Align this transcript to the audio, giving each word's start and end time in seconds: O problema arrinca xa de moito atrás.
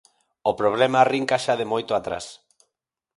O 0.49 0.51
problema 0.59 0.97
arrinca 1.01 1.37
xa 1.45 1.53
de 1.59 1.69
moito 1.71 1.91
atrás. 1.95 2.25